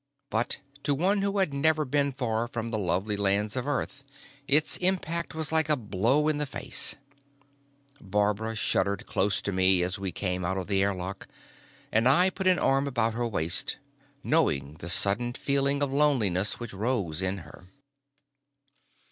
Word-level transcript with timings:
But 0.31 0.61
to 0.81 0.95
one 0.95 1.21
who 1.21 1.37
had 1.37 1.53
never 1.53 1.85
been 1.85 2.11
far 2.11 2.47
from 2.47 2.69
the 2.69 2.79
lovely 2.79 3.15
lands 3.15 3.55
of 3.55 3.67
Earth, 3.67 4.03
its 4.47 4.77
impact 4.77 5.35
was 5.35 5.51
like 5.51 5.69
a 5.69 5.75
blow 5.75 6.27
in 6.27 6.39
the 6.39 6.47
face. 6.47 6.95
Barbara 8.01 8.55
shuddered 8.55 9.05
close 9.05 9.43
to 9.43 9.51
me 9.51 9.83
as 9.83 9.99
we 9.99 10.11
came 10.11 10.43
out 10.43 10.57
of 10.57 10.65
the 10.65 10.81
airlock, 10.81 11.27
and 11.91 12.09
I 12.09 12.31
put 12.31 12.47
an 12.47 12.57
arm 12.57 12.87
about 12.87 13.13
her 13.13 13.27
waist, 13.27 13.77
knowing 14.23 14.73
the 14.79 14.89
sudden 14.89 15.33
feeling 15.33 15.83
of 15.83 15.93
loneliness 15.93 16.59
which 16.59 16.73
rose 16.73 17.21
in 17.21 17.37
her. 17.45 17.67